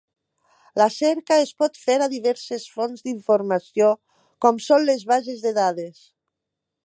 La 0.81 0.85
cerca 0.93 1.35
es 1.41 1.51
pot 1.63 1.77
fer 1.81 1.97
a 2.05 2.07
diverses 2.13 2.65
fonts 2.77 3.05
d'informació, 3.09 3.91
com 4.47 4.61
són 4.69 4.87
les 4.89 5.07
bases 5.15 5.45
de 5.47 5.55
dades. 5.61 6.01